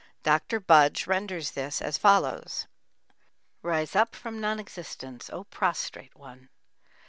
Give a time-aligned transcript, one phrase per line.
[0.23, 0.59] Dr.
[0.59, 2.65] Budge renders this as follows:
[3.61, 6.49] Rise up from non existence, O prostrate one!